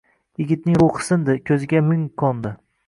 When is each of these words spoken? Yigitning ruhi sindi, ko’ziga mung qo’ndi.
Yigitning 0.39 0.79
ruhi 0.85 1.05
sindi, 1.11 1.37
ko’ziga 1.51 1.87
mung 1.91 2.11
qo’ndi. 2.23 2.59